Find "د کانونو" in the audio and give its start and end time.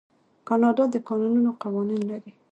0.93-1.49